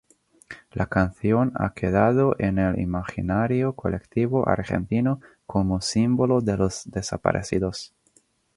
La 0.71 0.87
canción 0.87 1.51
ha 1.53 1.73
quedado 1.75 2.35
en 2.39 2.57
el 2.57 2.79
imaginario 2.79 3.73
colectivo 3.73 4.49
argentino 4.49 5.21
como 5.45 5.79
símbolo 5.79 6.41
de 6.41 6.57
los 6.57 6.81
desaparecidos. 6.89 7.93